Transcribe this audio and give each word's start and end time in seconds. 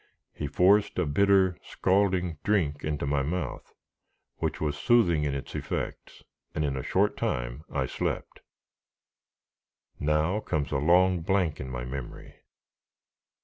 He 0.33 0.47
forced 0.47 0.97
a 0.97 1.05
bitter, 1.05 1.57
scalding 1.61 2.39
drink 2.43 2.83
into 2.83 3.05
my 3.05 3.21
mouth, 3.21 3.71
which 4.37 4.59
was 4.59 4.75
soothing 4.75 5.25
in 5.25 5.35
its 5.35 5.53
effects, 5.53 6.23
and 6.55 6.65
in 6.65 6.75
a 6.75 6.81
short 6.81 7.15
time 7.15 7.63
I 7.71 7.85
slept. 7.85 8.39
Now 9.99 10.39
comes 10.39 10.71
a 10.71 10.77
long 10.77 11.19
blank 11.21 11.59
in 11.59 11.69
my 11.69 11.85
memory. 11.85 12.33